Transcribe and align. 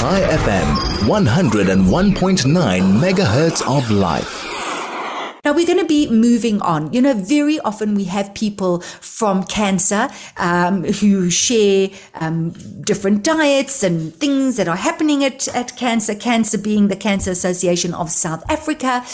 Chai 0.00 0.22
FM, 0.22 0.64
101.9 1.08 3.00
megahertz 3.04 3.60
of 3.68 3.90
life. 3.90 4.46
Now 5.44 5.54
we're 5.54 5.66
going 5.66 5.78
to 5.78 5.86
be 5.86 6.08
moving 6.08 6.60
on. 6.62 6.92
You 6.92 7.00
know, 7.00 7.14
very 7.14 7.58
often 7.60 7.94
we 7.94 8.04
have 8.04 8.34
people 8.34 8.80
from 8.80 9.42
CANSA 9.44 10.10
um, 10.38 10.84
who 10.84 11.30
share 11.30 11.88
um, 12.14 12.50
different 12.82 13.24
diets 13.24 13.82
and 13.82 14.14
things 14.14 14.56
that 14.56 14.68
are 14.68 14.76
happening 14.76 15.24
at, 15.24 15.48
at 15.48 15.76
CANSA, 15.76 16.20
CANSA 16.20 16.62
being 16.62 16.88
the 16.88 16.96
Cancer 16.96 17.30
Association 17.30 17.94
of 17.94 18.10
South 18.10 18.42
Africa. 18.50 19.04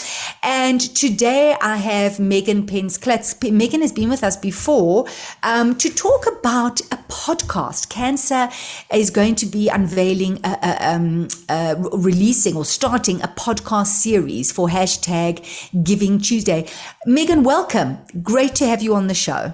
And 0.43 0.79
today 0.79 1.55
I 1.61 1.77
have 1.77 2.19
Megan 2.19 2.65
Pentz. 2.65 2.97
Megan 3.43 3.81
has 3.81 3.93
been 3.93 4.09
with 4.09 4.23
us 4.23 4.35
before 4.35 5.05
um, 5.43 5.75
to 5.75 5.89
talk 5.89 6.27
about 6.27 6.81
a 6.91 6.97
podcast. 7.09 7.87
CANSA 7.87 8.51
is 8.93 9.09
going 9.09 9.35
to 9.35 9.45
be 9.45 9.69
unveiling, 9.69 10.39
a, 10.43 10.57
a, 10.61 10.95
um, 10.95 11.27
uh, 11.49 11.75
a, 11.77 11.97
releasing 11.97 12.55
or 12.55 12.65
starting 12.65 13.21
a 13.21 13.27
podcast 13.27 13.87
series 13.87 14.51
for 14.51 14.67
hashtag 14.67 15.43
giving 15.83 16.19
Tuesday. 16.19 16.67
Megan, 17.05 17.43
welcome. 17.43 17.97
Great 18.21 18.55
to 18.55 18.67
have 18.67 18.81
you 18.81 18.95
on 18.95 19.07
the 19.07 19.13
show. 19.13 19.53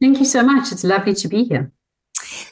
Thank 0.00 0.18
you 0.18 0.24
so 0.24 0.42
much. 0.42 0.72
It's 0.72 0.84
lovely 0.84 1.14
to 1.14 1.28
be 1.28 1.44
here. 1.44 1.72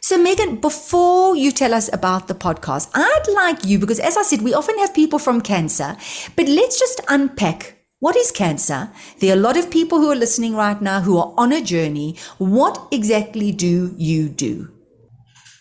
So, 0.01 0.19
Megan, 0.19 0.57
before 0.57 1.37
you 1.37 1.51
tell 1.53 1.75
us 1.75 1.93
about 1.93 2.29
the 2.29 2.35
podcast, 2.35 2.91
I'd 2.95 3.25
like 3.35 3.65
you, 3.65 3.79
because 3.79 4.01
as 4.01 4.17
I 4.17 4.23
said, 4.23 4.43
we 4.43 4.55
often 4.55 4.79
have 4.79 4.95
people 4.95 5.19
from 5.19 5.41
CANSA, 5.41 6.35
but 6.37 6.49
let's 6.49 6.79
just 6.79 7.01
unpack 7.09 7.82
what 8.03 8.17
is 8.17 8.33
CANSA? 8.33 8.93
There 9.21 9.33
are 9.33 9.39
a 9.39 9.41
lot 9.41 9.57
of 9.57 9.71
people 9.71 10.01
who 10.01 10.11
are 10.11 10.17
listening 10.17 10.57
right 10.57 10.83
now 10.83 11.03
who 11.03 11.19
are 11.19 11.33
on 11.37 11.53
a 11.53 11.63
journey. 11.63 12.17
What 12.39 12.89
exactly 12.91 13.53
do 13.53 13.95
you 13.97 14.29
do? 14.29 14.69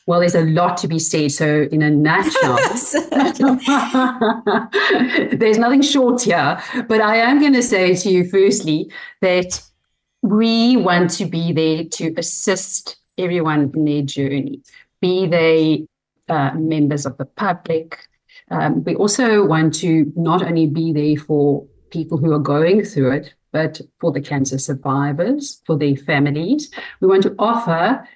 Well, 0.08 0.22
there's 0.22 0.34
a 0.34 0.42
lot 0.42 0.76
to 0.78 0.88
be 0.88 0.98
said. 0.98 1.34
So, 1.34 1.68
in 1.72 1.84
a 1.84 1.92
nutshell, 1.92 2.56
there's 5.38 5.60
nothing 5.60 5.84
short 5.84 6.24
here. 6.24 6.60
But 6.90 7.02
I 7.02 7.18
am 7.18 7.40
going 7.40 7.54
to 7.54 7.62
say 7.62 7.94
to 7.94 8.10
you, 8.10 8.28
firstly, 8.28 8.92
that 9.22 9.62
we 10.24 10.78
want 10.78 11.12
to 11.12 11.26
be 11.26 11.54
there 11.54 11.84
to 11.84 12.12
assist 12.18 12.98
everyone 13.20 13.72
in 13.76 13.86
their 13.86 14.02
journey, 14.02 14.64
be 15.00 15.28
they 15.28 15.86
uh, 16.28 16.56
members 16.56 17.06
of 17.06 17.18
the 17.18 17.26
public. 17.26 18.00
Um, 18.50 18.84
we 18.84 18.96
also 18.96 19.46
want 19.46 19.76
to 19.76 20.12
not 20.16 20.42
only 20.42 20.66
be 20.66 20.92
there 20.92 21.18
for 21.24 21.68
people 21.92 22.18
who 22.18 22.34
are 22.34 22.40
going 22.40 22.84
through 22.84 23.12
it, 23.12 23.34
but 23.52 23.82
for 24.00 24.12
the 24.12 24.22
cancer 24.22 24.58
survivors, 24.58 25.62
for 25.66 25.78
their 25.78 25.96
families. 25.96 26.72
We 27.00 27.08
want 27.08 27.24
to 27.24 27.36
offer 27.38 28.08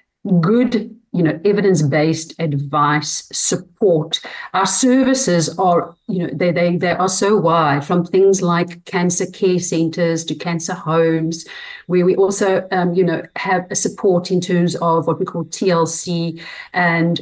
good 0.42 0.96
you 1.16 1.24
know 1.24 1.40
evidence-based 1.46 2.34
advice 2.40 3.30
support 3.32 4.20
our 4.54 4.66
services 4.66 5.58
are 5.58 5.96
you 6.08 6.20
know 6.20 6.30
they, 6.34 6.52
they 6.52 6.76
they 6.76 6.92
are 6.92 7.08
so 7.08 7.38
wide 7.38 7.86
from 7.86 8.04
things 8.04 8.42
like 8.42 8.84
cancer 8.84 9.26
care 9.28 9.60
centers 9.60 10.26
to 10.26 10.36
cancer 10.36 10.74
homes 10.74 11.48
where 11.88 12.06
we 12.06 12.16
also 12.18 12.68
um, 12.72 12.94
you 12.94 13.04
know 13.04 13.22
have 13.38 13.66
a 13.72 13.76
support 13.76 14.30
in 14.30 14.42
terms 14.42 14.76
of 14.78 15.08
what 15.08 15.20
we 15.20 15.26
call 15.26 15.46
tlc 15.46 16.42
and 16.74 17.22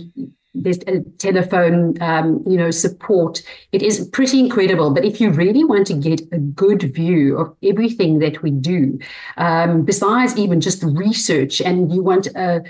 there's 0.55 0.79
a 0.87 1.01
telephone 1.17 1.99
um, 2.01 2.43
you 2.45 2.57
know 2.57 2.69
support 2.69 3.41
it 3.71 3.81
is 3.81 4.07
pretty 4.09 4.39
incredible 4.39 4.93
but 4.93 5.03
if 5.03 5.19
you 5.19 5.31
really 5.31 5.63
want 5.63 5.87
to 5.87 5.93
get 5.93 6.21
a 6.31 6.37
good 6.37 6.93
view 6.93 7.37
of 7.37 7.55
everything 7.63 8.19
that 8.19 8.43
we 8.43 8.51
do 8.51 8.99
um, 9.37 9.83
besides 9.83 10.37
even 10.37 10.61
just 10.61 10.83
research 10.83 11.59
and 11.59 11.91
you 11.91 12.03
want 12.03 12.27
a 12.35 12.63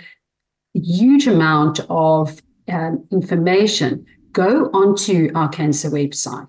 huge 0.73 1.27
amount 1.27 1.79
of 1.89 2.41
um, 2.67 3.05
information, 3.11 4.05
go 4.31 4.69
onto 4.73 5.29
our 5.35 5.49
CANSA 5.49 5.91
website. 5.91 6.47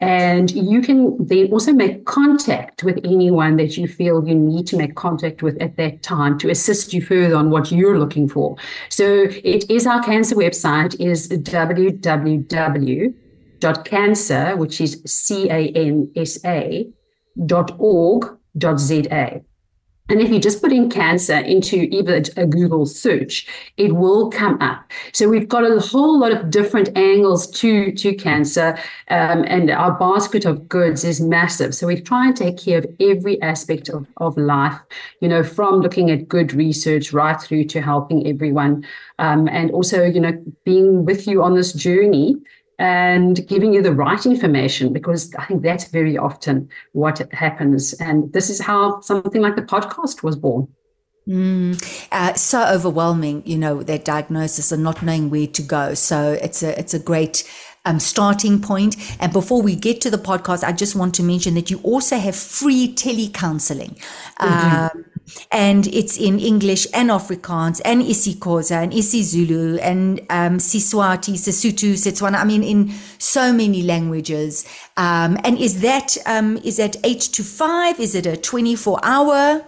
And 0.00 0.50
you 0.50 0.82
can 0.82 1.24
then 1.24 1.52
also 1.52 1.72
make 1.72 2.04
contact 2.04 2.82
with 2.82 2.98
anyone 3.04 3.56
that 3.56 3.76
you 3.78 3.86
feel 3.88 4.26
you 4.26 4.34
need 4.34 4.66
to 4.66 4.76
make 4.76 4.96
contact 4.96 5.42
with 5.42 5.56
at 5.62 5.76
that 5.76 6.02
time 6.02 6.36
to 6.38 6.50
assist 6.50 6.92
you 6.92 7.00
further 7.00 7.36
on 7.36 7.50
what 7.50 7.70
you're 7.70 7.98
looking 7.98 8.28
for. 8.28 8.56
So 8.88 9.28
it 9.44 9.70
is 9.70 9.86
our 9.86 10.02
CANSA 10.02 10.34
website 10.34 11.00
is 11.00 11.28
www.cansa, 11.28 13.14
which 14.58 14.80
is 14.80 15.00
C-A-N-S-A 15.06 16.92
dot 17.46 17.76
org 17.78 18.36
dot 18.58 18.80
Z-A. 18.80 19.42
And 20.10 20.20
if 20.20 20.28
you 20.28 20.38
just 20.38 20.60
put 20.60 20.70
in 20.70 20.90
CANSA 20.90 21.46
into 21.46 21.76
either 21.76 22.22
a 22.36 22.46
Google 22.46 22.84
search, 22.84 23.46
it 23.78 23.96
will 23.96 24.30
come 24.30 24.60
up. 24.60 24.84
So 25.14 25.30
we've 25.30 25.48
got 25.48 25.64
a 25.64 25.80
whole 25.80 26.20
lot 26.20 26.30
of 26.30 26.50
different 26.50 26.94
angles 26.94 27.46
to, 27.52 27.90
to 27.90 28.14
cancer, 28.14 28.78
um, 29.08 29.44
and 29.48 29.70
our 29.70 29.92
basket 29.92 30.44
of 30.44 30.68
goods 30.68 31.04
is 31.04 31.22
massive. 31.22 31.74
So 31.74 31.86
we 31.86 32.02
try 32.02 32.26
and 32.26 32.36
take 32.36 32.58
care 32.58 32.80
of 32.80 32.86
every 33.00 33.40
aspect 33.40 33.88
of, 33.88 34.06
of 34.18 34.36
life, 34.36 34.78
you 35.20 35.28
know, 35.28 35.42
from 35.42 35.80
looking 35.80 36.10
at 36.10 36.28
good 36.28 36.52
research 36.52 37.14
right 37.14 37.40
through 37.40 37.64
to 37.64 37.80
helping 37.80 38.26
everyone. 38.26 38.86
Um, 39.18 39.48
and 39.48 39.70
also, 39.70 40.04
you 40.04 40.20
know, 40.20 40.32
being 40.66 41.06
with 41.06 41.26
you 41.26 41.42
on 41.42 41.54
this 41.54 41.72
journey 41.72 42.36
and 42.78 43.46
giving 43.46 43.72
you 43.72 43.82
the 43.82 43.92
right 43.92 44.24
information 44.26 44.92
because 44.92 45.34
I 45.36 45.44
think 45.46 45.62
that's 45.62 45.88
very 45.88 46.18
often 46.18 46.68
what 46.92 47.18
happens. 47.32 47.92
And 47.94 48.32
this 48.32 48.50
is 48.50 48.60
how 48.60 49.00
something 49.00 49.40
like 49.40 49.56
the 49.56 49.62
podcast 49.62 50.22
was 50.22 50.36
born. 50.36 50.68
Mm, 51.28 52.06
uh, 52.12 52.34
so 52.34 52.66
overwhelming, 52.66 53.42
you 53.46 53.56
know, 53.56 53.82
their 53.82 53.98
diagnosis 53.98 54.72
and 54.72 54.82
not 54.82 55.02
knowing 55.02 55.30
where 55.30 55.46
to 55.46 55.62
go. 55.62 55.94
So 55.94 56.32
it's 56.32 56.62
a 56.62 56.78
it's 56.78 56.92
a 56.92 56.98
great 56.98 57.50
um, 57.86 57.98
starting 57.98 58.60
point. 58.60 58.96
And 59.20 59.32
before 59.32 59.62
we 59.62 59.74
get 59.74 60.00
to 60.02 60.10
the 60.10 60.18
podcast, 60.18 60.64
I 60.64 60.72
just 60.72 60.94
want 60.94 61.14
to 61.14 61.22
mention 61.22 61.54
that 61.54 61.70
you 61.70 61.80
also 61.82 62.16
have 62.16 62.36
free 62.36 62.94
telecounseling. 62.94 63.98
Mm-hmm. 64.38 64.98
Um, 64.98 65.04
and 65.50 65.86
it's 65.88 66.18
in 66.18 66.38
English 66.38 66.86
and 66.92 67.10
Afrikaans 67.10 67.80
and 67.84 68.02
isiXhosa 68.02 68.82
and 68.82 68.92
isiZulu 68.92 69.78
and 69.82 70.20
um, 70.30 70.58
Siswati, 70.58 71.34
Sesotho, 71.34 71.94
Setswana. 71.94 72.36
I 72.36 72.44
mean, 72.44 72.62
in 72.62 72.92
so 73.18 73.52
many 73.52 73.82
languages. 73.82 74.66
Um, 74.96 75.38
and 75.44 75.58
is 75.58 75.80
that 75.80 76.16
um, 76.26 76.58
is 76.58 76.76
that 76.76 76.96
eight 77.04 77.20
to 77.20 77.42
five? 77.42 77.98
Is 78.00 78.14
it 78.14 78.26
a 78.26 78.36
twenty 78.36 78.76
four 78.76 78.98
hour? 79.02 79.64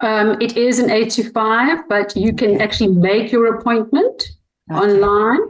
Um, 0.00 0.40
it 0.40 0.56
is 0.56 0.78
an 0.78 0.90
eight 0.90 1.10
to 1.12 1.30
five, 1.30 1.88
but 1.88 2.14
you 2.16 2.34
can 2.34 2.60
actually 2.60 2.92
make 2.92 3.32
your 3.32 3.56
appointment 3.56 4.22
okay. 4.70 4.80
online. 4.80 5.40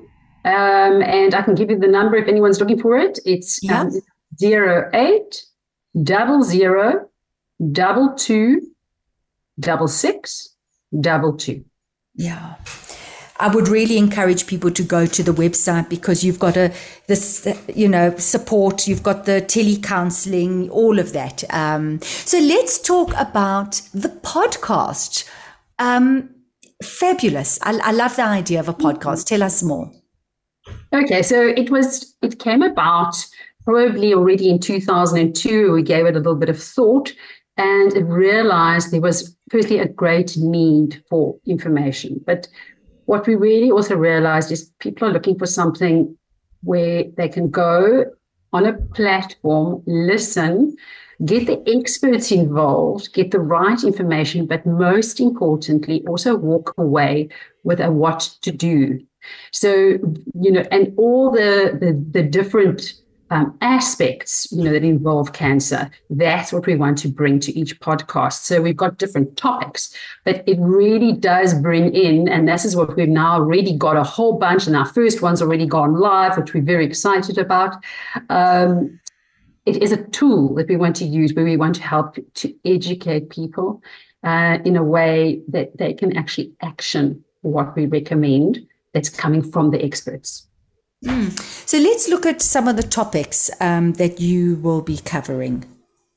Um, 0.47 1.03
and 1.03 1.35
I 1.35 1.41
can 1.43 1.55
give 1.55 1.71
you 1.71 1.79
the 1.79 1.89
number 1.89 2.17
if 2.17 2.29
anyone's 2.29 2.61
looking 2.61 2.79
for 2.79 2.99
it. 2.99 3.19
It's 3.25 3.59
um, 3.71 3.91
zero 4.39 4.91
eight 4.93 5.43
double 6.03 6.43
zero 6.43 7.09
double 7.73 8.15
two, 8.15 8.61
double 9.59 9.89
six, 9.89 10.55
double 10.99 11.37
two. 11.37 11.65
Yeah. 12.15 12.55
I 13.41 13.49
would 13.49 13.67
really 13.67 13.99
encourage 13.99 14.47
people 14.47 14.71
to 14.71 14.83
go 14.83 15.07
to 15.07 15.23
the 15.23 15.33
website 15.33 15.89
because 15.89 16.23
you've 16.23 16.39
got 16.39 16.57
a 16.57 16.73
this 17.09 17.47
you 17.75 17.89
know 17.89 18.17
support, 18.17 18.87
you've 18.87 19.03
got 19.03 19.25
the 19.25 19.43
telecounseling, 19.43 20.71
all 20.71 20.99
of 20.99 21.13
that. 21.13 21.43
Um, 21.53 22.01
so 22.01 22.39
let's 22.39 22.79
talk 22.79 23.13
about 23.19 23.83
the 23.93 24.09
podcast. 24.09 25.29
Um, 25.81 26.31
fabulous! 26.83 27.59
I, 27.63 27.77
I, 27.83 27.91
love 27.91 28.15
the 28.15 28.25
idea 28.25 28.61
of 28.61 28.69
a 28.69 28.75
podcast. 28.75 29.27
Tell 29.27 29.43
us 29.43 29.65
more. 29.65 29.91
Okay, 30.93 31.23
so 31.23 31.43
it 31.43 31.71
was 31.71 32.15
it 32.23 32.39
came 32.39 32.63
about 32.63 33.17
probably 33.65 34.15
already 34.15 34.49
in 34.49 34.61
2002. 34.61 35.73
We 35.73 35.83
gave 35.83 36.07
it 36.07 36.15
a 36.15 36.19
little 36.19 36.37
bit 36.37 36.51
of 36.51 36.63
thought, 36.63 37.13
and 37.57 37.95
it 37.95 38.05
realized 38.05 38.91
there 38.91 39.01
was 39.01 39.37
firstly 39.51 39.79
a 39.79 39.89
great 39.89 40.37
need 40.37 41.03
for 41.09 41.37
information. 41.47 42.21
But 42.27 42.49
what 43.07 43.27
we 43.27 43.35
really 43.35 43.71
also 43.71 43.97
realized 43.97 44.51
is 44.51 44.73
people 44.81 45.09
are 45.09 45.13
looking 45.13 45.39
for 45.39 45.47
something 45.47 46.17
where 46.63 47.05
they 47.17 47.29
can 47.29 47.51
go 47.51 48.07
on 48.53 48.67
a 48.67 48.73
platform, 48.73 49.83
listen, 49.87 50.77
get 51.25 51.47
the 51.47 51.63
experts 51.67 52.33
involved, 52.33 53.13
get 53.13 53.31
the 53.31 53.41
right 53.41 53.83
information, 53.85 54.47
but 54.47 54.65
most 54.65 55.21
importantly, 55.21 56.05
also 56.07 56.37
walk 56.37 56.75
away 56.79 57.29
with 57.63 57.81
a 57.81 57.91
what 57.91 58.21
to 58.43 58.51
do. 58.51 59.01
So, 59.53 59.71
you 60.41 60.53
know, 60.53 60.65
and 60.71 60.93
all 60.97 61.31
the 61.31 61.77
the, 61.81 62.21
the 62.21 62.23
different 62.23 62.95
um, 63.31 63.57
aspects, 63.61 64.47
you 64.53 64.65
know, 64.65 64.73
that 64.73 64.85
involve 64.85 65.33
cancer. 65.33 65.91
That's 66.11 66.53
what 66.53 66.67
we 66.67 66.77
want 66.77 66.99
to 66.99 67.09
bring 67.09 67.41
to 67.41 67.59
each 67.59 67.81
podcast. 67.81 68.45
So 68.45 68.61
we've 68.61 68.77
got 68.77 68.99
different 68.99 69.37
topics, 69.37 69.95
but 70.25 70.47
it 70.47 70.59
really 70.61 71.13
does 71.13 71.55
bring 71.55 71.95
in, 71.95 72.29
and 72.29 72.49
this 72.49 72.65
is 72.65 72.77
what 72.77 72.97
we've 72.97 73.09
now 73.09 73.35
already 73.35 73.77
got 73.77 73.97
a 73.97 74.05
whole 74.05 74.39
bunch, 74.39 74.67
and 74.67 74.77
our 74.77 74.87
first 74.87 75.23
one's 75.23 75.43
already 75.43 75.67
gone 75.67 75.95
live, 75.95 76.37
which 76.37 76.55
we're 76.55 76.63
very 76.63 76.85
excited 76.85 77.39
about. 77.39 77.77
Um, 78.29 79.01
it 79.67 79.83
is 79.83 79.93
a 79.93 80.05
tool 80.09 80.55
that 80.57 80.69
we 80.69 80.77
want 80.77 80.97
to 80.97 81.07
use 81.07 81.33
where 81.33 81.45
we 81.45 81.57
want 81.57 81.77
to 81.77 81.83
help 81.83 82.19
to 82.35 82.55
educate 82.67 83.31
people 83.31 83.83
uh, 84.23 84.59
in 84.65 84.77
a 84.77 84.85
way 84.85 85.41
that 85.49 85.77
they 85.79 85.95
can 85.95 86.17
actually 86.17 86.53
action 86.61 87.25
what 87.41 87.75
we 87.75 87.87
recommend 87.87 88.67
that's 88.93 89.09
coming 89.09 89.43
from 89.43 89.71
the 89.71 89.83
experts. 89.83 90.47
So 91.03 91.79
let's 91.79 92.09
look 92.09 92.27
at 92.27 92.43
some 92.43 92.69
of 92.69 92.77
the 92.77 92.83
topics 92.83 93.51
um, 93.61 93.93
that 93.95 94.21
you 94.21 94.57
will 94.57 94.83
be 94.83 94.99
covering. 94.99 95.65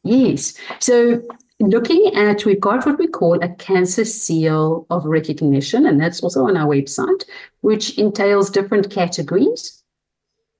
Yes. 0.03 0.53
So 0.79 1.21
looking 1.59 2.12
at, 2.15 2.45
we've 2.45 2.59
got 2.59 2.85
what 2.85 3.00
we 3.00 3.07
call 3.07 3.35
a 3.35 3.50
CANSA 3.50 4.06
seal 4.06 4.85
of 4.89 5.06
recognition, 5.06 5.85
and 5.85 6.00
that's 6.00 6.21
also 6.21 6.45
on 6.45 6.57
our 6.57 6.68
website, 6.68 7.24
which 7.62 7.97
entails 7.97 8.50
different 8.50 8.91
categories. 8.91 9.83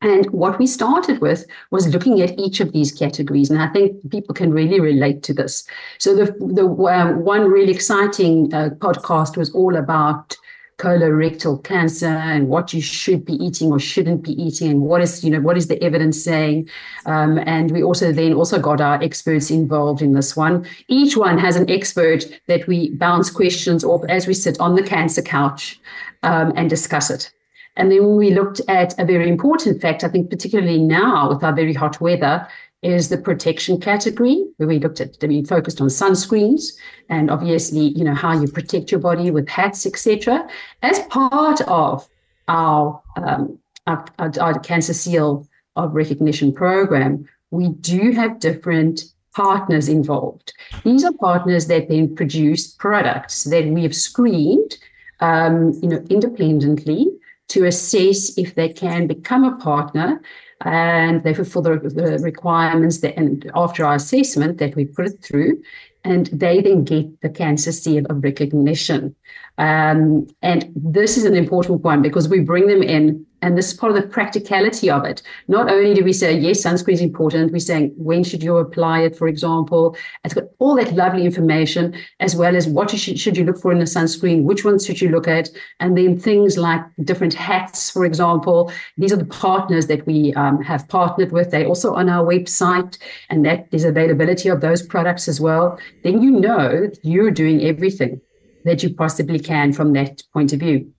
And 0.01 0.27
what 0.31 0.59
we 0.59 0.67
started 0.67 1.21
with 1.21 1.45
was 1.71 1.87
looking 1.87 2.21
at 2.21 2.37
each 2.37 2.59
of 2.59 2.71
these 2.71 2.91
categories, 2.91 3.49
and 3.49 3.59
I 3.59 3.67
think 3.69 4.11
people 4.11 4.35
can 4.35 4.53
really 4.53 4.79
relate 4.79 5.23
to 5.23 5.33
this. 5.33 5.67
So 5.97 6.15
the 6.15 6.25
the 6.53 6.67
um, 6.67 7.23
one 7.23 7.49
really 7.49 7.73
exciting 7.73 8.53
uh, 8.53 8.69
podcast 8.77 9.37
was 9.37 9.51
all 9.55 9.75
about 9.75 10.37
colorectal 10.77 11.63
cancer 11.63 12.06
and 12.06 12.50
what 12.50 12.71
you 12.71 12.81
should 12.81 13.25
be 13.25 13.33
eating 13.33 13.71
or 13.71 13.79
shouldn't 13.79 14.21
be 14.21 14.31
eating 14.41 14.69
and 14.69 14.81
what 14.81 15.01
is 15.01 15.24
you 15.24 15.31
know 15.31 15.39
what 15.39 15.57
is 15.57 15.68
the 15.68 15.81
evidence 15.83 16.24
saying. 16.24 16.69
Um, 17.06 17.39
and 17.39 17.71
we 17.71 17.81
also 17.81 18.12
then 18.12 18.33
also 18.33 18.59
got 18.59 18.79
our 18.79 19.01
experts 19.01 19.50
involved 19.50 20.01
in 20.01 20.13
this 20.13 20.35
one. 20.35 20.68
Each 20.88 21.18
one 21.18 21.39
has 21.39 21.56
an 21.56 21.69
expert 21.69 22.25
that 22.45 22.68
we 22.68 22.91
bounce 22.95 23.31
questions 23.31 23.83
off 23.83 24.03
as 24.07 24.27
we 24.27 24.33
sit 24.33 24.59
on 24.59 24.75
the 24.75 24.83
CANSA 24.83 25.25
couch 25.25 25.79
um, 26.24 26.53
and 26.56 26.69
discuss 26.69 27.09
it. 27.09 27.31
And 27.75 27.91
then 27.91 28.15
we 28.15 28.31
looked 28.31 28.59
at 28.68 28.97
a 29.00 29.06
very 29.06 29.30
important 29.30 29.80
fact 29.81 30.03
i 30.03 30.07
think 30.07 30.31
particularly 30.31 30.80
now 30.80 31.30
with 31.30 31.44
our 31.44 31.53
very 31.53 31.73
hot 31.73 32.01
weather 32.01 32.47
is 32.83 33.09
the 33.09 33.18
protection 33.18 33.79
category, 33.79 34.45
where 34.57 34.68
we 34.68 34.79
looked 34.79 35.01
at, 35.01 35.18
we 35.24 35.44
focused 35.44 35.81
on 35.81 35.88
sunscreens 35.88 36.74
and 37.09 37.31
obviously, 37.31 37.88
you 37.97 38.03
know, 38.03 38.13
how 38.13 38.39
you 38.39 38.47
protect 38.47 38.91
your 38.91 39.00
body 39.00 39.31
with 39.31 39.50
hats, 39.50 39.85
etc. 39.85 40.47
As 40.83 41.00
part 41.07 41.62
of 41.62 42.07
our, 42.47 43.01
um, 43.15 43.59
our, 43.88 44.06
our 44.19 44.59
CANSA 44.59 44.94
seal 44.94 45.47
of 45.75 45.95
recognition 45.95 46.53
program, 46.53 47.27
we 47.51 47.69
do 47.69 48.12
have 48.12 48.39
different 48.39 49.06
partners 49.35 49.88
involved. 49.88 50.53
These 50.83 51.03
are 51.03 51.13
partners 51.13 51.68
that 51.68 51.89
then 51.89 52.15
produce 52.15 52.68
products 52.68 53.44
that 53.45 53.65
we 53.65 53.83
have 53.83 53.95
screened, 53.95 54.77
um, 55.19 55.73
you 55.81 55.89
know, 55.89 56.03
independently 56.09 57.07
to 57.50 57.65
assess 57.65 58.38
if 58.38 58.56
they 58.56 58.69
can 58.69 59.07
become 59.07 59.44
a 59.44 59.56
partner 59.57 60.21
and 60.62 61.24
they 61.24 61.33
fulfill 61.33 61.62
the, 61.62 61.77
the 61.77 62.19
requirements 62.21 63.00
that, 63.00 63.15
and 63.18 63.50
after 63.56 63.86
our 63.86 63.95
assessment 63.95 64.57
that 64.57 64.75
we 64.75 64.86
put 64.86 65.06
it 65.06 65.24
through 65.24 65.62
and 66.04 66.27
they 66.27 66.62
then 66.62 66.83
get 66.83 67.21
the 67.21 67.30
CANSA 67.30 67.74
seal 67.74 68.06
of 68.09 68.24
recognition 68.24 69.15
um, 69.57 70.27
and 70.42 70.71
this 70.75 71.18
is 71.18 71.25
an 71.25 71.36
important 71.36 71.81
one 71.81 72.01
because 72.01 72.30
we 72.30 72.39
bring 72.39 72.68
them 72.68 72.83
in 72.83 73.25
and 73.42 73.57
this 73.57 73.71
is 73.71 73.74
part 73.77 73.95
of 73.95 74.01
the 74.01 74.07
practicality 74.07 74.89
of 74.89 75.06
it. 75.06 75.21
Not 75.48 75.69
only 75.69 75.94
do 75.94 76.04
we 76.04 76.13
say, 76.13 76.38
yes, 76.38 76.63
sunscreen 76.63 76.94
is 76.94 77.01
important, 77.01 77.51
we're 77.51 77.59
saying, 77.59 77.94
when 77.95 78.24
should 78.24 78.42
you 78.42 78.57
apply 78.57 79.01
it, 79.01 79.15
for 79.15 79.27
example? 79.27 79.95
It's 80.24 80.33
got 80.33 80.45
all 80.57 80.75
that 80.75 80.94
lovely 80.94 81.24
information, 81.24 81.95
as 82.19 82.36
well 82.36 82.56
as 82.56 82.68
what 82.68 82.92
you 82.92 82.98
should, 82.98 83.19
should 83.19 83.38
you 83.38 83.45
look 83.45 83.59
for 83.59 83.71
in 83.71 83.77
the 83.77 83.86
sunscreen, 83.86 84.44
which 84.44 84.65
ones 84.65 84.86
should 84.86 85.01
you 85.01 85.09
look 85.09 85.27
at, 85.27 85.50
and 85.80 85.95
then 85.95 86.19
things 86.19 86.57
like 86.57 86.81
different 87.04 87.36
hats, 87.36 87.92
for 87.92 88.06
example. 88.06 88.71
These 88.98 89.13
are 89.13 89.18
the 89.18 89.25
partners 89.25 89.86
that 89.88 90.06
we 90.07 90.33
um, 90.33 90.62
have 90.63 90.88
partnered 90.88 91.31
with. 91.31 91.51
They're 91.51 91.68
also 91.68 91.94
on 91.94 92.09
our 92.09 92.25
website, 92.25 92.98
and 93.30 93.45
that 93.45 93.69
there's 93.69 93.83
availability 93.83 94.50
of 94.50 94.62
those 94.62 94.81
products 94.81 95.27
as 95.27 95.39
well. 95.39 95.80
Then 96.04 96.24
you 96.24 96.31
know 96.31 96.89
you're 97.04 97.31
doing 97.31 97.63
everything 97.63 98.19
that 98.65 98.83
you 98.83 98.94
possibly 98.94 99.39
can 99.39 99.74
from 99.74 99.94
that 99.94 100.24
point 100.33 100.54
of 100.54 100.59
view. 100.59 100.92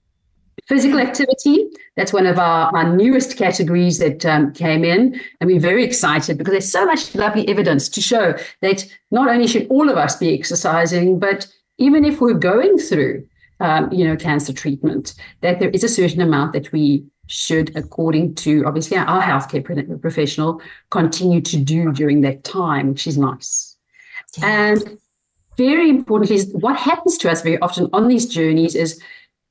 Physical 0.66 0.98
activity, 0.98 1.68
that's 1.96 2.12
one 2.12 2.26
of 2.26 2.38
our, 2.38 2.74
our 2.76 2.94
newest 2.94 3.38
categories 3.38 3.98
that 3.98 4.26
um, 4.26 4.52
came 4.52 4.84
in. 4.84 5.20
And 5.40 5.48
we're 5.48 5.60
very 5.60 5.84
excited 5.84 6.36
because 6.36 6.52
there's 6.52 6.70
so 6.70 6.84
much 6.84 7.14
lovely 7.14 7.48
evidence 7.48 7.88
to 7.90 8.00
show 8.00 8.34
that 8.60 8.84
not 9.10 9.28
only 9.28 9.46
should 9.46 9.66
all 9.68 9.88
of 9.88 9.96
us 9.96 10.16
be 10.16 10.34
exercising, 10.34 11.18
but 11.18 11.46
even 11.78 12.04
if 12.04 12.20
we're 12.20 12.34
going 12.34 12.76
through, 12.76 13.26
um, 13.60 13.90
you 13.92 14.04
know, 14.04 14.16
cancer 14.16 14.52
treatment, 14.52 15.14
that 15.40 15.60
there 15.60 15.70
is 15.70 15.84
a 15.84 15.88
certain 15.88 16.20
amount 16.20 16.52
that 16.52 16.70
we 16.72 17.04
should, 17.28 17.74
according 17.76 18.34
to 18.34 18.64
obviously 18.66 18.96
our 18.96 19.22
healthcare 19.22 20.00
professional, 20.00 20.60
continue 20.90 21.40
to 21.42 21.56
do 21.56 21.92
during 21.92 22.22
that 22.22 22.42
time, 22.44 22.88
which 22.88 23.06
is 23.06 23.16
nice. 23.16 23.76
And 24.42 24.98
very 25.58 25.90
importantly, 25.90 26.36
is 26.36 26.50
what 26.54 26.76
happens 26.76 27.18
to 27.18 27.30
us 27.30 27.42
very 27.42 27.58
often 27.58 27.90
on 27.92 28.08
these 28.08 28.26
journeys 28.26 28.74
is 28.74 29.02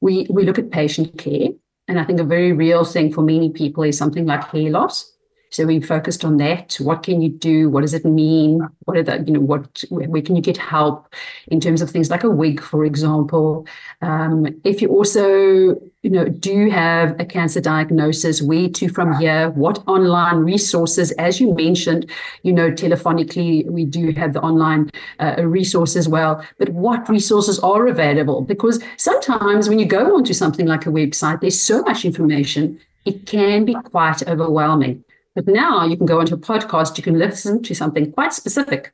we 0.02 0.26
we 0.30 0.46
look 0.46 0.58
at 0.58 0.72
patient 0.72 1.18
care, 1.18 1.50
and 1.88 2.00
I 2.00 2.06
think 2.06 2.20
a 2.20 2.24
very 2.24 2.54
real 2.54 2.86
thing 2.86 3.14
for 3.14 3.22
many 3.22 3.52
people 3.52 3.84
is 3.84 3.98
something 3.98 4.26
like 4.26 4.44
hair 4.46 4.72
loss. 4.72 5.14
So 5.50 5.66
we 5.66 5.80
focused 5.80 6.26
on 6.26 6.38
that. 6.38 6.76
What 6.80 7.04
can 7.04 7.22
you 7.22 7.30
do? 7.30 7.70
What 7.70 7.82
does 7.82 7.94
it 7.94 8.06
mean? 8.06 8.68
What 8.86 8.98
are 8.98 9.04
the, 9.04 9.24
you 9.26 9.34
know, 9.34 9.40
what, 9.40 9.84
where 9.90 10.22
can 10.22 10.36
you 10.36 10.42
get 10.42 10.58
help 10.58 11.14
in 11.48 11.60
terms 11.60 11.82
of 11.82 11.90
things 11.90 12.10
like 12.10 12.24
a 12.24 12.30
wig, 12.30 12.62
for 12.62 12.84
example? 12.84 13.66
Um, 14.02 14.48
if 14.64 14.82
you 14.82 14.90
also, 14.90 15.80
you 16.04 16.10
know, 16.10 16.26
do 16.26 16.70
have 16.70 17.20
a 17.20 17.26
cancer 17.26 17.62
diagnosis, 17.62 18.42
where 18.42 18.70
to 18.70 18.90
from 18.90 19.18
here? 19.20 19.50
What 19.52 19.82
online 19.88 20.38
resources? 20.38 21.12
As 21.14 21.40
you 21.40 21.54
mentioned, 21.54 22.10
you 22.44 22.52
know, 22.52 22.70
telephonically, 22.70 23.66
we 23.70 23.86
do 23.86 24.12
have 24.12 24.34
the 24.34 24.42
online 24.42 24.90
uh, 25.20 25.44
resource 25.46 25.96
as 25.96 26.10
well. 26.10 26.46
But 26.60 26.70
what 26.70 27.08
resources 27.08 27.58
are 27.60 27.88
available? 27.88 28.42
Because 28.42 28.84
sometimes 28.98 29.70
when 29.70 29.80
you 29.80 29.86
go 29.86 30.16
onto 30.16 30.34
something 30.34 30.68
like 30.68 30.86
a 30.86 30.90
website, 30.90 31.42
there's 31.42 31.60
so 31.60 31.82
much 31.84 32.04
information, 32.04 32.80
it 33.06 33.26
can 33.26 33.64
be 33.64 33.74
quite 33.74 34.28
overwhelming. 34.28 35.04
But 35.38 35.48
now 35.48 35.86
you 35.86 35.96
can 35.96 36.08
go 36.08 36.20
into 36.20 36.34
a 36.34 36.40
podcast, 36.40 36.98
you 36.98 37.04
can 37.04 37.20
listen 37.20 37.62
to 37.62 37.76
something 37.76 38.12
quite 38.12 38.34
specific 38.34 38.92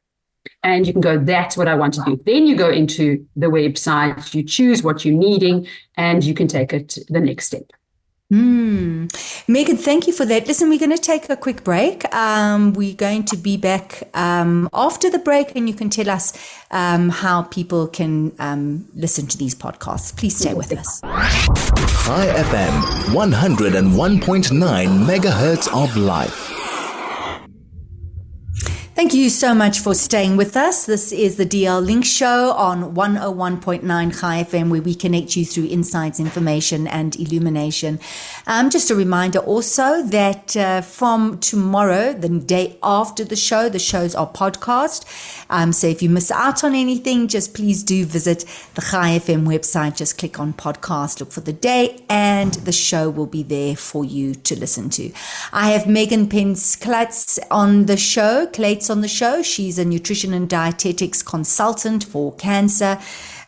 and 0.61 0.85
you 0.85 0.91
can 0.91 1.01
go, 1.01 1.17
that's 1.17 1.55
what 1.55 1.69
I 1.69 1.75
want 1.75 1.93
to 1.93 2.03
do. 2.05 2.21
Then 2.25 2.47
you 2.47 2.57
go 2.57 2.69
into 2.69 3.25
the 3.37 3.47
website, 3.47 4.33
you 4.33 4.43
choose 4.43 4.83
what 4.83 5.05
you're 5.05 5.17
needing, 5.17 5.65
and 5.95 6.21
you 6.21 6.33
can 6.33 6.49
take 6.49 6.73
it 6.73 6.97
the 7.07 7.21
next 7.21 7.45
step. 7.45 7.71
Mm. 8.33 9.47
Megan, 9.47 9.77
thank 9.77 10.07
you 10.07 10.13
for 10.13 10.25
that. 10.25 10.47
Listen, 10.47 10.67
we're 10.67 10.79
going 10.79 10.89
to 10.89 10.97
take 10.97 11.29
a 11.29 11.35
quick 11.35 11.63
break. 11.63 12.11
Um, 12.15 12.73
we're 12.73 12.95
going 12.95 13.25
to 13.25 13.37
be 13.37 13.57
back 13.57 14.09
um, 14.15 14.69
after 14.73 15.11
the 15.11 15.19
break, 15.19 15.55
and 15.55 15.69
you 15.69 15.75
can 15.75 15.91
tell 15.91 16.09
us 16.09 16.33
um, 16.71 17.09
how 17.09 17.43
people 17.43 17.85
can 17.85 18.33
um, 18.39 18.87
listen 18.95 19.27
to 19.27 19.37
these 19.37 19.53
podcasts. 19.53 20.17
Please 20.17 20.35
stay 20.35 20.55
with 20.55 20.75
us. 20.75 21.01
Chai 21.01 22.25
FM, 22.49 22.81
101.9 23.13 25.05
megahertz 25.05 25.83
of 25.83 25.95
life. 25.95 26.52
Thank 29.03 29.15
you 29.15 29.29
so 29.29 29.53
much 29.53 29.81
for 29.81 29.93
staying 29.93 30.37
with 30.37 30.55
us. 30.55 30.85
This 30.85 31.11
is 31.11 31.35
the 31.35 31.45
DL 31.45 31.85
Link 31.85 32.05
Show 32.05 32.51
on 32.53 32.95
101.9 32.95 33.83
Chai 34.21 34.43
FM, 34.45 34.69
where 34.69 34.81
we 34.81 34.95
connect 34.95 35.35
you 35.35 35.43
through 35.43 35.65
insights, 35.65 36.21
information, 36.21 36.87
and 36.87 37.13
illumination. 37.17 37.99
Um, 38.47 38.69
just 38.69 38.89
a 38.89 38.95
reminder 38.95 39.39
also 39.39 40.03
that 40.03 40.55
uh, 40.55 40.79
from 40.79 41.39
tomorrow, 41.39 42.13
the 42.13 42.29
day 42.29 42.77
after 42.81 43.25
the 43.25 43.35
show, 43.35 43.67
the 43.67 43.77
shows 43.77 44.15
are 44.15 44.25
podcast. 44.25 45.03
Um, 45.49 45.73
so 45.73 45.87
if 45.87 46.01
you 46.01 46.09
miss 46.09 46.31
out 46.31 46.63
on 46.63 46.73
anything, 46.73 47.27
just 47.27 47.53
please 47.53 47.83
do 47.83 48.05
visit 48.05 48.45
the 48.75 48.81
Chai 48.81 49.19
FM 49.19 49.45
website. 49.45 49.97
Just 49.97 50.17
click 50.17 50.39
on 50.39 50.53
podcast, 50.53 51.19
look 51.19 51.33
for 51.33 51.41
the 51.41 51.51
day, 51.51 51.99
and 52.07 52.53
the 52.53 52.71
show 52.71 53.09
will 53.09 53.27
be 53.27 53.43
there 53.43 53.75
for 53.75 54.05
you 54.05 54.33
to 54.33 54.57
listen 54.57 54.89
to. 54.91 55.11
I 55.51 55.71
have 55.71 55.87
Megan 55.87 56.29
Pentz 56.29 56.77
Kluyts 56.77 57.37
on 57.51 57.87
the 57.87 57.97
show. 57.97 58.47
Klatz 58.47 58.92
on 58.93 59.01
the 59.01 59.07
show. 59.09 59.41
She's 59.41 59.77
a 59.79 59.83
nutrition 59.83 60.33
and 60.33 60.47
dietetics 60.47 61.21
consultant 61.23 62.03
for 62.05 62.31
CANSA. 62.35 63.01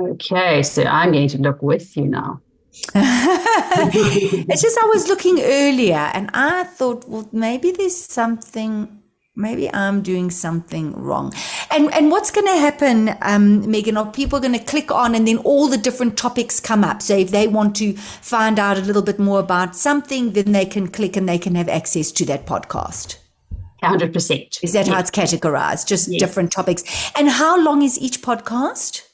Okay, 0.00 0.62
so 0.62 0.84
I'm 0.84 1.12
going 1.12 1.28
to 1.28 1.38
look 1.38 1.62
with 1.62 1.96
you 1.96 2.06
now. 2.06 2.40
it's 2.94 4.62
just 4.62 4.78
I 4.78 4.86
was 4.86 5.08
looking 5.08 5.40
earlier 5.40 6.10
and 6.14 6.30
I 6.32 6.64
thought, 6.64 7.08
well, 7.08 7.28
maybe 7.32 7.72
there's 7.72 7.96
something, 7.96 9.02
maybe 9.34 9.72
I'm 9.72 10.02
doing 10.02 10.30
something 10.30 10.92
wrong. 10.92 11.32
And 11.70 11.92
and 11.92 12.10
what's 12.10 12.30
going 12.30 12.46
to 12.46 12.58
happen, 12.58 13.14
um, 13.22 13.70
Megan? 13.70 13.96
Are 13.96 14.10
people 14.10 14.40
going 14.40 14.52
to 14.52 14.64
click 14.64 14.90
on 14.90 15.14
and 15.14 15.28
then 15.28 15.38
all 15.38 15.68
the 15.68 15.76
different 15.76 16.16
topics 16.16 16.60
come 16.60 16.82
up? 16.82 17.02
So 17.02 17.16
if 17.16 17.30
they 17.30 17.46
want 17.46 17.76
to 17.76 17.94
find 17.94 18.58
out 18.58 18.78
a 18.78 18.80
little 18.80 19.02
bit 19.02 19.18
more 19.18 19.40
about 19.40 19.76
something, 19.76 20.32
then 20.32 20.52
they 20.52 20.64
can 20.64 20.88
click 20.88 21.16
and 21.16 21.28
they 21.28 21.38
can 21.38 21.54
have 21.54 21.68
access 21.68 22.10
to 22.12 22.24
that 22.26 22.46
podcast. 22.46 23.16
100%. 23.82 24.58
Is 24.62 24.72
that 24.72 24.88
how 24.88 24.98
it's 24.98 25.10
categorized? 25.10 25.86
Just 25.86 26.10
different 26.10 26.50
topics. 26.50 26.82
And 27.16 27.28
how 27.28 27.62
long 27.62 27.82
is 27.82 27.98
each 27.98 28.22
podcast? 28.22 29.07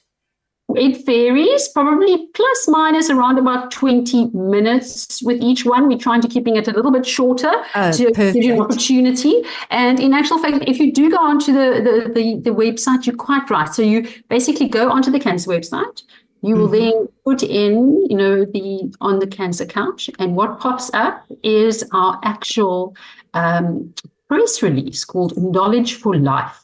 It 0.71 1.05
varies, 1.05 1.69
probably 1.69 2.27
plus 2.35 2.69
minus 2.69 3.11
around 3.11 3.39
about 3.39 3.71
20 3.71 4.31
minutes 4.33 5.23
with 5.23 5.41
each 5.43 5.65
one. 5.65 5.89
We're 5.89 5.99
trying 5.99 6.23
to 6.23 6.29
keeping 6.29 6.57
it 6.57 6.67
a 6.67 6.73
little 6.73 6.91
bit 6.91 7.07
shorter 7.07 7.53
oh, 7.75 7.93
to 7.93 8.05
perfect. 8.07 8.35
give 8.35 8.45
you 8.45 8.55
an 8.55 8.61
opportunity. 8.61 9.43
And 9.71 10.01
in 10.01 10.15
actual 10.15 10.39
fact, 10.39 10.65
if 10.67 10.79
you 10.79 10.91
do 10.91 11.11
go 11.11 11.19
onto 11.19 11.53
the, 11.53 11.81
the, 11.83 12.13
the, 12.13 12.41
the 12.41 12.51
website, 12.51 13.05
you're 13.05 13.15
quite 13.15 13.49
right. 13.51 13.73
So 13.73 13.83
you 13.83 14.09
basically 14.29 14.69
go 14.69 14.91
onto 14.91 15.11
the 15.11 15.21
CANSA 15.21 15.47
website. 15.47 16.03
You 16.41 16.57
will 16.57 16.69
mm-hmm. 16.69 16.91
then 16.91 17.09
put 17.25 17.43
in, 17.43 18.07
you 18.09 18.17
know, 18.17 18.45
the 18.45 18.95
on 19.01 19.19
the 19.19 19.27
CANSA 19.27 19.69
couch, 19.71 20.11
and 20.19 20.37
what 20.37 20.61
pops 20.61 20.91
up 20.93 21.25
is 21.43 21.83
our 21.93 22.21
actual 22.23 22.95
um, 23.33 23.95
press 24.29 24.63
release 24.63 25.07
called 25.07 25.37
Knowledge 25.39 25.95
for 25.95 26.17
Life. 26.17 26.63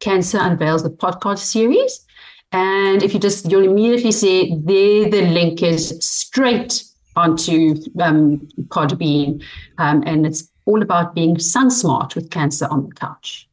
CANSA 0.00 0.44
Unveils 0.44 0.82
the 0.82 0.90
podcast 0.90 1.38
series. 1.38 2.04
And 2.54 3.02
if 3.02 3.12
you 3.12 3.18
just, 3.18 3.50
you'll 3.50 3.64
immediately 3.64 4.12
see 4.12 4.54
there 4.62 5.10
the 5.10 5.22
link 5.22 5.60
is 5.60 5.98
straight 6.00 6.84
onto 7.16 7.74
um, 8.00 8.46
Podbean. 8.68 9.42
Um, 9.78 10.04
and 10.06 10.24
it's 10.24 10.48
all 10.64 10.80
about 10.80 11.16
being 11.16 11.36
sun 11.40 11.68
smart 11.68 12.14
with 12.14 12.30
CANSA 12.30 12.70
on 12.70 12.88
the 12.88 12.94
couch. 12.94 13.48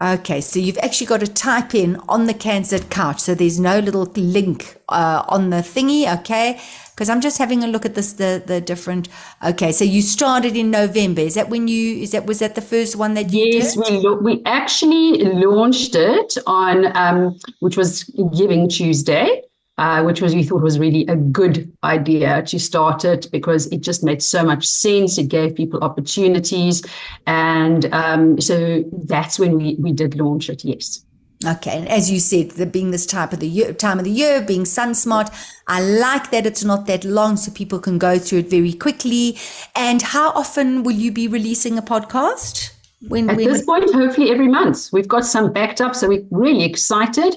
Okay, 0.00 0.40
so 0.40 0.60
you've 0.60 0.78
actually 0.78 1.08
got 1.08 1.20
to 1.20 1.26
type 1.26 1.74
in 1.74 1.96
on 2.08 2.26
the 2.26 2.32
CANSA 2.32 2.88
couch. 2.88 3.18
So 3.18 3.34
there's 3.34 3.58
no 3.58 3.80
little 3.80 4.04
link 4.04 4.76
uh, 4.88 5.24
on 5.28 5.50
the 5.50 5.56
thingy, 5.56 6.10
okay? 6.20 6.60
Because 7.00 7.08
I'm 7.08 7.22
just 7.22 7.38
having 7.38 7.64
a 7.64 7.66
look 7.66 7.86
at 7.86 7.94
this, 7.94 8.12
the 8.12 8.42
the 8.44 8.60
different. 8.60 9.08
Okay, 9.42 9.72
so 9.72 9.84
you 9.84 10.02
started 10.02 10.54
in 10.54 10.70
November. 10.70 11.22
Is 11.22 11.34
that 11.34 11.48
when 11.48 11.66
you? 11.66 11.96
Is 12.02 12.10
that 12.10 12.26
was 12.26 12.40
that 12.40 12.56
the 12.56 12.60
first 12.60 12.94
one 12.94 13.14
that 13.14 13.32
you 13.32 13.46
yes, 13.46 13.74
did? 13.74 13.88
Yes, 13.88 14.04
we 14.04 14.16
we 14.16 14.42
actually 14.44 15.24
launched 15.24 15.94
it 15.94 16.36
on 16.46 16.94
um, 16.94 17.38
which 17.60 17.78
was 17.78 18.04
Giving 18.36 18.68
Tuesday 18.68 19.40
uh, 19.80 20.02
which 20.02 20.20
was 20.20 20.34
we 20.34 20.42
thought 20.42 20.60
was 20.60 20.78
really 20.78 21.06
a 21.06 21.16
good 21.16 21.72
idea 21.84 22.42
to 22.42 22.58
start 22.58 23.02
it 23.02 23.26
because 23.32 23.66
it 23.68 23.80
just 23.80 24.04
made 24.04 24.22
so 24.22 24.44
much 24.44 24.66
sense. 24.66 25.16
It 25.16 25.28
gave 25.28 25.54
people 25.54 25.82
opportunities, 25.82 26.84
and 27.26 27.86
um, 27.94 28.38
so 28.38 28.84
that's 29.06 29.38
when 29.38 29.56
we 29.56 29.76
we 29.80 29.92
did 29.92 30.16
launch 30.16 30.50
it. 30.50 30.66
Yes. 30.66 31.02
Okay, 31.46 31.78
and 31.78 31.88
as 31.88 32.10
you 32.10 32.20
said, 32.20 32.50
the, 32.50 32.66
being 32.66 32.90
this 32.90 33.06
type 33.06 33.32
of 33.32 33.40
the 33.40 33.48
year, 33.48 33.72
time 33.72 33.98
of 33.98 34.04
the 34.04 34.10
year, 34.10 34.42
being 34.42 34.66
sun 34.66 34.94
smart, 34.94 35.30
I 35.68 35.80
like 35.80 36.30
that 36.32 36.44
it's 36.44 36.62
not 36.62 36.84
that 36.86 37.02
long, 37.02 37.38
so 37.38 37.50
people 37.50 37.78
can 37.78 37.96
go 37.96 38.18
through 38.18 38.40
it 38.40 38.50
very 38.50 38.74
quickly. 38.74 39.38
And 39.74 40.02
how 40.02 40.30
often 40.32 40.82
will 40.82 40.92
you 40.92 41.10
be 41.10 41.28
releasing 41.28 41.78
a 41.78 41.82
podcast? 41.82 42.74
When, 43.08 43.30
At 43.30 43.36
when, 43.36 43.46
this 43.46 43.64
point, 43.64 43.90
hopefully 43.94 44.30
every 44.30 44.48
month. 44.48 44.90
We've 44.92 45.08
got 45.08 45.24
some 45.24 45.50
backed 45.50 45.80
up, 45.80 45.96
so 45.96 46.08
we're 46.08 46.26
really 46.30 46.64
excited. 46.64 47.34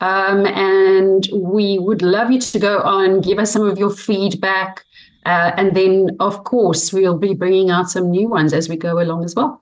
Um, 0.00 0.46
and 0.46 1.28
we 1.32 1.80
would 1.80 2.02
love 2.02 2.30
you 2.30 2.40
to 2.40 2.58
go 2.60 2.78
on, 2.80 3.22
give 3.22 3.38
us 3.38 3.52
some 3.52 3.68
of 3.68 3.76
your 3.76 3.90
feedback. 3.90 4.84
Uh, 5.26 5.52
and 5.56 5.76
then, 5.76 6.16
of 6.20 6.44
course, 6.44 6.92
we'll 6.92 7.18
be 7.18 7.34
bringing 7.34 7.70
out 7.70 7.90
some 7.90 8.10
new 8.10 8.28
ones 8.28 8.52
as 8.52 8.68
we 8.68 8.76
go 8.76 9.00
along 9.00 9.24
as 9.24 9.34
well. 9.34 9.61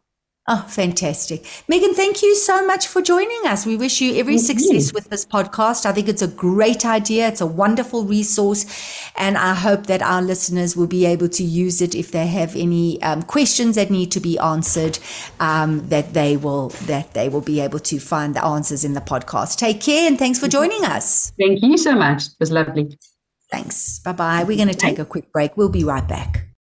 Oh, 0.53 0.67
fantastic. 0.69 1.47
Megan, 1.69 1.95
thank 1.95 2.23
you 2.23 2.35
so 2.35 2.67
much 2.67 2.89
for 2.89 3.01
joining 3.01 3.41
us. 3.47 3.65
We 3.65 3.77
wish 3.77 4.01
you 4.01 4.17
every 4.17 4.37
success 4.37 4.93
with 4.93 5.09
this 5.09 5.25
podcast. 5.25 5.87
I 5.87 5.93
think 5.93 6.09
it's 6.09 6.23
a 6.23 6.27
great 6.27 6.85
idea. 6.85 7.29
It's 7.29 7.41
a 7.41 7.47
wonderful 7.47 8.05
resource. 8.05 8.67
And 9.17 9.39
I 9.39 9.55
hope 9.55 9.87
that 9.87 10.03
our 10.03 10.21
listeners 10.21 10.77
will 10.77 10.89
be 10.89 11.07
able 11.07 11.29
to 11.29 11.45
use 11.45 11.81
it 11.81 11.95
if 11.95 12.11
they 12.11 12.27
have 12.27 12.57
any 12.57 13.01
um, 13.01 13.23
questions 13.23 13.77
that 13.77 13.91
need 13.91 14.11
to 14.11 14.19
be 14.19 14.41
answered, 14.41 14.99
um, 15.39 15.87
that 15.89 16.15
they 16.15 16.37
will, 16.37 16.71
that 16.87 17.15
they 17.15 17.29
will 17.29 17.43
be 17.43 17.61
able 17.61 17.79
to 17.79 18.01
find 18.01 18.35
the 18.35 18.45
answers 18.45 18.85
in 18.85 18.95
the 18.95 19.01
podcast. 19.01 19.57
Take 19.57 19.81
care 19.81 20.09
and 20.09 20.19
thanks 20.19 20.41
for 20.41 20.49
joining 20.49 20.85
us. 20.85 21.31
Thank 21.39 21.63
you 21.63 21.77
so 21.77 21.95
much. 21.95 22.27
It 22.27 22.35
was 22.41 22.51
lovely. 22.51 22.99
Thanks. 23.53 24.01
Bye 24.01 24.13
bye. 24.15 24.43
We're 24.43 24.57
going 24.57 24.67
to 24.67 24.75
take 24.75 24.99
a 24.99 25.05
quick 25.05 25.31
break. 25.31 25.57
We'll 25.57 25.69
be 25.69 25.85
right 25.85 26.09
back. 26.09 26.49